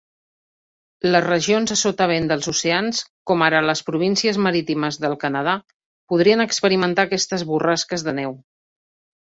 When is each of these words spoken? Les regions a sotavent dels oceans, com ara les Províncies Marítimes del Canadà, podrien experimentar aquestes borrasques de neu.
Les 1.07 1.23
regions 1.25 1.73
a 1.75 1.77
sotavent 1.81 2.25
dels 2.31 2.49
oceans, 2.53 3.01
com 3.31 3.45
ara 3.49 3.61
les 3.67 3.83
Províncies 3.91 4.39
Marítimes 4.47 4.97
del 5.05 5.19
Canadà, 5.27 5.55
podrien 6.15 6.45
experimentar 6.49 7.07
aquestes 7.11 7.47
borrasques 7.53 8.09
de 8.11 8.19
neu. 8.23 8.35